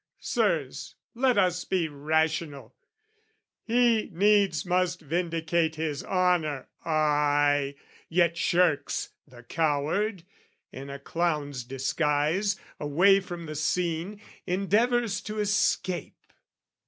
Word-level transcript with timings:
Sirs, 0.19 0.95
let 1.13 1.37
us 1.37 1.63
be 1.63 1.87
rational! 1.87 2.73
He 3.63 4.09
needs 4.11 4.65
must 4.65 4.99
vindicate 5.01 5.75
his 5.75 6.03
honour, 6.03 6.67
ay, 6.83 7.75
Yet 8.09 8.35
shirks, 8.35 9.09
the 9.27 9.43
coward, 9.43 10.23
in 10.71 10.89
a 10.89 10.97
clown's 10.97 11.63
disguise, 11.63 12.59
Away 12.79 13.19
from 13.19 13.45
the 13.45 13.53
scene, 13.53 14.19
endeavours 14.47 15.21
to 15.21 15.37
escape. 15.37 16.17